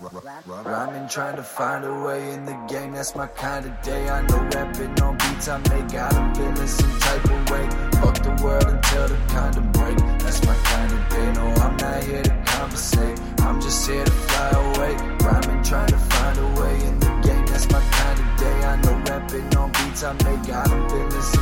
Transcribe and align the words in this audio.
Rhyming, 0.00 1.08
trying 1.08 1.36
to 1.36 1.42
find 1.42 1.84
a 1.84 2.00
way 2.02 2.32
in 2.32 2.46
the 2.46 2.54
game, 2.68 2.92
that's 2.92 3.14
my 3.14 3.26
kind 3.26 3.66
of 3.66 3.82
day. 3.82 4.08
I 4.08 4.22
know 4.22 4.48
rapping 4.54 4.98
on 5.02 5.18
beats 5.18 5.46
I 5.48 5.58
make, 5.58 5.88
them 5.88 6.34
feeling 6.34 6.66
some 6.66 7.00
type 7.00 7.24
of 7.24 7.50
way. 7.50 7.68
Fuck 8.00 8.16
the 8.22 8.42
world 8.42 8.64
until 8.64 9.08
the 9.08 9.18
condom 9.28 9.70
break, 9.72 9.98
that's 10.20 10.42
my 10.46 10.54
kind 10.54 10.92
of 10.92 11.08
day. 11.10 11.32
No, 11.32 11.46
I'm 11.62 11.76
not 11.76 12.02
here 12.04 12.22
to 12.22 12.42
conversate, 12.46 13.20
I'm 13.40 13.60
just 13.60 13.86
here 13.86 14.04
to 14.04 14.10
fly 14.10 14.50
away. 14.50 14.94
Rhyming, 15.20 15.62
trying 15.62 15.88
to 15.88 15.98
find 15.98 16.38
a 16.38 16.60
way 16.60 16.74
in 16.86 16.98
the 16.98 17.10
game, 17.22 17.44
that's 17.44 17.70
my 17.70 17.80
kind 17.80 18.20
of 18.20 18.40
day. 18.40 18.64
I 18.64 18.76
know 18.80 19.02
rapping 19.06 19.54
on 19.56 19.70
beats 19.72 20.02
I 20.02 20.12
make, 20.14 20.42
them 20.44 20.88
feeling 20.88 21.10
some 21.10 21.39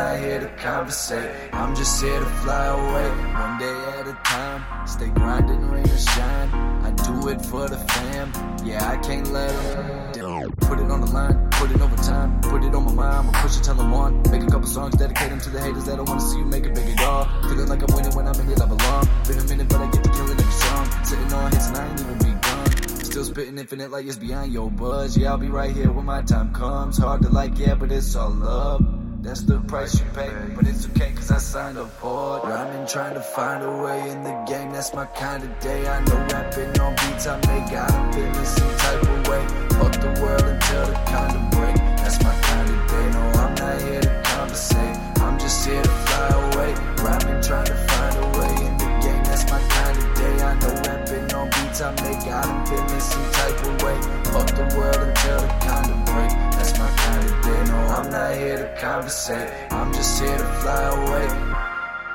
not 0.00 0.18
here 0.18 0.40
to 0.40 0.48
conversate, 0.56 1.30
I'm 1.52 1.74
just 1.76 2.02
here 2.02 2.18
to 2.18 2.30
fly 2.42 2.66
away. 2.66 3.08
One 3.34 3.58
day 3.58 3.76
at 3.98 4.06
a 4.08 4.16
time, 4.24 4.86
stay 4.86 5.08
grinding, 5.08 5.60
rain 5.68 5.84
or 5.84 5.98
shine. 5.98 6.48
I 6.88 6.90
do 6.92 7.28
it 7.28 7.44
for 7.44 7.68
the 7.68 7.76
fam, 7.76 8.32
yeah, 8.64 8.90
I 8.90 8.96
can't 8.96 9.30
let 9.30 9.50
them 9.50 10.12
down. 10.12 10.52
Put 10.52 10.78
it 10.78 10.90
on 10.90 11.00
the 11.02 11.10
line, 11.12 11.50
put 11.50 11.70
it 11.70 11.80
over 11.82 11.96
time, 11.96 12.40
put 12.40 12.64
it 12.64 12.74
on 12.74 12.84
my 12.86 12.94
mind, 12.94 13.28
I'ma 13.28 13.42
push 13.42 13.58
it 13.58 13.64
till 13.64 13.78
I'm 13.78 13.92
on. 13.92 14.22
Make 14.30 14.42
a 14.42 14.46
couple 14.46 14.68
songs, 14.68 14.96
dedicate 14.96 15.28
them 15.28 15.40
to 15.40 15.50
the 15.50 15.60
haters 15.60 15.84
that 15.84 15.96
don't 15.96 16.08
wanna 16.08 16.20
see 16.20 16.38
you 16.38 16.46
make 16.46 16.64
it 16.64 16.74
bigger, 16.74 16.94
dog. 16.94 17.28
Feeling 17.42 17.68
like 17.68 17.82
I'm 17.82 17.94
winning 17.94 18.14
when 18.14 18.26
I'm 18.26 18.40
in 18.40 18.50
it, 18.50 18.60
I 18.60 18.66
belong. 18.66 19.04
Been 19.28 19.38
a 19.38 19.44
minute, 19.44 19.68
but 19.68 19.80
I 19.82 19.90
get 19.90 20.04
to 20.04 20.10
kill 20.10 20.30
it 20.30 20.40
every 20.40 20.52
song. 20.64 21.04
Sitting 21.04 21.32
on 21.34 21.52
hits 21.52 21.68
and 21.68 21.76
I 21.76 21.90
ain't 21.90 22.00
even 22.00 22.18
begun. 22.18 23.04
Still 23.04 23.24
spitting 23.24 23.58
infinite 23.58 23.90
like 23.90 24.06
it's 24.06 24.16
beyond 24.16 24.50
your 24.50 24.70
buzz. 24.70 25.16
Yeah, 25.16 25.32
I'll 25.32 25.38
be 25.38 25.48
right 25.48 25.74
here 25.76 25.92
when 25.92 26.06
my 26.06 26.22
time 26.22 26.54
comes. 26.54 26.96
Hard 26.96 27.20
to 27.22 27.28
like, 27.28 27.58
yeah, 27.58 27.74
but 27.74 27.92
it's 27.92 28.16
all 28.16 28.30
love. 28.30 28.99
That's 29.22 29.42
the 29.42 29.60
price 29.60 30.00
you 30.00 30.06
pay, 30.14 30.32
but 30.56 30.66
it's 30.66 30.88
okay 30.88 31.12
cause 31.14 31.30
I 31.30 31.36
signed 31.36 31.76
up 31.76 31.90
for 32.00 32.38
it. 32.38 32.44
Rhyming, 32.44 32.86
trying 32.86 33.12
to 33.14 33.20
find 33.20 33.62
a 33.62 33.70
way 33.82 34.10
in 34.10 34.22
the 34.22 34.32
game, 34.48 34.72
that's 34.72 34.94
my 34.94 35.04
kind 35.04 35.44
of 35.44 35.60
day. 35.60 35.86
I 35.86 36.00
know 36.04 36.16
rapping 36.32 36.80
on 36.80 36.92
beats 36.96 37.26
I 37.26 37.36
make, 37.36 37.70
got 37.70 37.88
them 37.90 38.12
feeling 38.14 38.44
some 38.44 38.76
type 38.78 39.02
of 39.02 39.28
way. 39.28 39.44
Fuck 39.76 39.92
the 40.00 40.20
world 40.22 40.42
until 40.42 40.86
the 40.86 40.96
condom 41.04 41.50
break, 41.50 41.76
that's 42.00 42.18
my 42.24 42.34
kind 42.40 42.70
of 42.70 42.88
day. 42.88 43.10
No, 43.12 43.20
I'm 43.44 43.54
not 43.56 43.82
here 43.82 44.00
to 44.00 44.22
conversate, 44.24 44.96
I'm 45.20 45.38
just 45.38 45.66
here 45.66 45.82
to 45.82 45.88
fly 46.08 46.28
away. 46.52 46.72
Rhyming, 47.04 47.42
trying 47.42 47.66
to 47.66 47.74
find 47.74 48.16
a 48.16 48.26
way 48.40 48.52
in 48.66 48.74
the 48.78 48.88
game, 49.04 49.22
that's 49.24 49.44
my 49.52 49.60
kind 49.60 49.98
of 49.98 50.14
day. 50.16 50.34
I 50.40 50.58
know 50.60 50.74
rapping 50.88 51.34
on 51.34 51.46
beats 51.50 51.80
I 51.82 51.90
make, 52.02 52.24
got 52.24 52.44
them 52.46 52.64
feeling 52.64 52.89
not 58.30 58.38
here 58.38 58.56
to 58.56 58.80
conversate, 58.80 59.50
I'm 59.72 59.92
just 59.92 60.20
here 60.20 60.36
to 60.36 60.44
fly 60.44 60.82
away. 60.82 61.26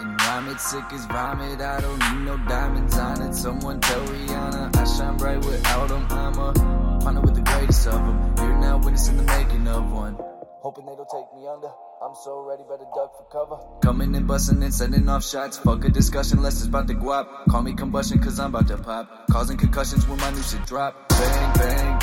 And 0.00 0.20
rhyme 0.20 0.48
it 0.48 0.60
sick 0.60 0.84
as 0.92 1.04
vomit. 1.06 1.60
I 1.60 1.80
don't 1.80 1.98
need 1.98 2.24
no 2.26 2.36
diamonds 2.48 2.96
on 2.96 3.22
it. 3.22 3.34
Someone 3.34 3.80
tell 3.80 4.06
Rihanna 4.06 4.76
I 4.76 4.84
shine 4.84 5.16
bright 5.16 5.44
without 5.44 5.88
them. 5.88 6.06
I'm 6.10 6.38
a 6.38 6.98
partner 7.00 7.20
with 7.22 7.34
the 7.34 7.40
greatest 7.40 7.86
of 7.88 7.94
them. 7.94 8.34
You're 8.38 8.58
now 8.58 8.78
witnessing 8.78 9.16
the 9.16 9.24
making 9.24 9.66
of 9.68 9.90
one. 9.90 10.16
Hoping 10.62 10.86
they 10.86 10.94
don't 10.96 11.08
take 11.08 11.32
me 11.34 11.46
under. 11.48 11.70
I'm 12.02 12.14
so 12.24 12.40
ready, 12.40 12.62
better 12.68 12.86
duck 12.94 13.12
for 13.16 13.26
cover. 13.32 13.80
Coming 13.82 14.14
and 14.14 14.26
busting 14.26 14.62
and 14.62 14.74
sending 14.74 15.08
off 15.08 15.24
shots. 15.24 15.58
Fuck 15.58 15.84
a 15.84 15.88
discussion, 15.88 16.42
less 16.42 16.58
it's 16.58 16.66
about 16.66 16.86
the 16.86 16.94
guap. 16.94 17.46
Call 17.48 17.62
me 17.62 17.74
combustion, 17.74 18.18
cause 18.20 18.38
I'm 18.38 18.54
about 18.54 18.68
to 18.68 18.76
pop. 18.76 19.28
Causing 19.30 19.56
concussions 19.56 20.06
when 20.06 20.18
my 20.18 20.30
new 20.30 20.42
shit 20.42 20.64
drop. 20.66 21.08
Bang, 21.08 21.54
bang. 21.54 22.00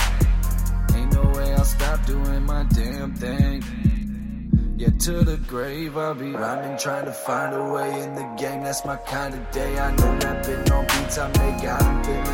Ain't 0.96 1.14
no 1.14 1.24
way 1.36 1.54
I'll 1.54 1.66
stop 1.66 2.06
doing 2.06 2.46
my 2.46 2.64
damn 2.64 3.14
thing. 3.16 3.43
To 5.04 5.22
the 5.22 5.36
grave 5.36 5.98
I'll 5.98 6.16
be 6.16 6.32
rhyming, 6.32 6.78
trying 6.78 7.04
to 7.04 7.12
find 7.12 7.54
a 7.54 7.74
way 7.74 8.04
in 8.04 8.16
the 8.16 8.24
game. 8.40 8.64
That's 8.64 8.86
my 8.86 8.96
kind 8.96 9.34
of 9.34 9.52
day. 9.52 9.78
I 9.78 9.92
know 9.98 10.18
that 10.20 10.48
rapping 10.48 10.72
on 10.72 10.86
beats 10.86 11.18
I 11.18 11.28
make, 11.28 11.62
got 11.62 11.82
them 11.82 12.02
feeling 12.06 12.33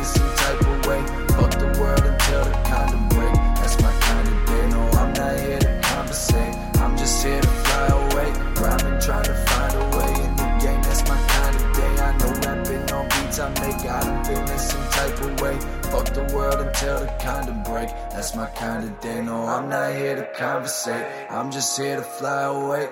the 16.98 17.06
condom 17.20 17.62
break. 17.62 17.88
That's 18.10 18.34
my 18.34 18.46
kind 18.46 18.84
of 18.84 19.00
day. 19.00 19.22
No, 19.22 19.44
I'm 19.44 19.68
not 19.68 19.94
here 19.94 20.16
to 20.16 20.26
conversate. 20.36 21.06
I'm 21.30 21.50
just 21.50 21.78
here 21.78 21.96
to 21.96 22.02
fly 22.02 22.42
away. 22.42 22.88